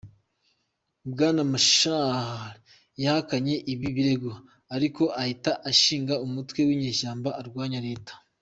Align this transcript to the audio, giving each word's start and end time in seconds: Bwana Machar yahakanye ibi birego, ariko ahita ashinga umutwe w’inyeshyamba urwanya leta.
Bwana 1.11 1.41
Machar 1.51 2.55
yahakanye 3.03 3.55
ibi 3.73 3.87
birego, 3.95 4.31
ariko 4.75 5.03
ahita 5.21 5.51
ashinga 5.69 6.13
umutwe 6.25 6.59
w’inyeshyamba 6.67 7.29
urwanya 7.41 7.79
leta. 7.87 8.13